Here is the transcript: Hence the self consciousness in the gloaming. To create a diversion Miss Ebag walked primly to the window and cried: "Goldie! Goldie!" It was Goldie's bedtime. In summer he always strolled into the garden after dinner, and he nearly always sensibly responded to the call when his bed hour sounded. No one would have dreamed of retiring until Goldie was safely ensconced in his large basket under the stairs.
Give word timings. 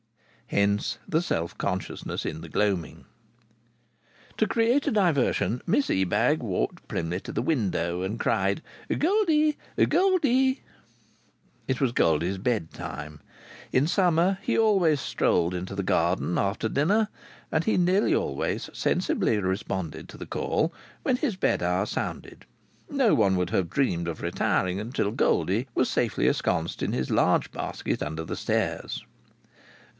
Hence 0.47 0.97
the 1.07 1.21
self 1.21 1.55
consciousness 1.57 2.25
in 2.25 2.41
the 2.41 2.49
gloaming. 2.49 3.05
To 4.37 4.47
create 4.47 4.85
a 4.87 4.91
diversion 4.91 5.61
Miss 5.67 5.89
Ebag 5.91 6.39
walked 6.41 6.85
primly 6.89 7.19
to 7.21 7.31
the 7.31 7.41
window 7.41 8.01
and 8.01 8.19
cried: 8.19 8.61
"Goldie! 8.97 9.57
Goldie!" 9.87 10.63
It 11.69 11.79
was 11.79 11.91
Goldie's 11.93 12.39
bedtime. 12.39 13.21
In 13.71 13.87
summer 13.87 14.39
he 14.41 14.57
always 14.57 14.99
strolled 14.99 15.53
into 15.53 15.75
the 15.75 15.83
garden 15.83 16.37
after 16.37 16.67
dinner, 16.67 17.07
and 17.49 17.63
he 17.63 17.77
nearly 17.77 18.13
always 18.13 18.69
sensibly 18.73 19.37
responded 19.37 20.09
to 20.09 20.17
the 20.17 20.25
call 20.25 20.73
when 21.03 21.15
his 21.15 21.37
bed 21.37 21.61
hour 21.63 21.85
sounded. 21.85 22.43
No 22.89 23.13
one 23.13 23.37
would 23.37 23.51
have 23.51 23.69
dreamed 23.69 24.07
of 24.07 24.21
retiring 24.21 24.79
until 24.81 25.11
Goldie 25.11 25.67
was 25.75 25.89
safely 25.89 26.27
ensconced 26.27 26.81
in 26.83 26.91
his 26.91 27.11
large 27.11 27.51
basket 27.51 28.01
under 28.01 28.25
the 28.25 28.35
stairs. 28.35 29.05